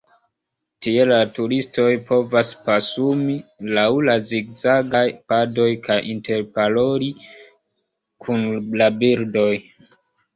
Tie 0.83 1.03
la 1.07 1.17
turistoj 1.33 1.89
povas 2.05 2.53
pasumi 2.69 3.35
lau 3.77 3.99
la 4.07 4.15
zigzagaj 4.29 5.03
padoj 5.33 5.67
kaj 5.89 5.99
interparoli 6.15 7.11
kun 8.25 8.49
la 8.83 8.89
birdoj. 9.05 9.51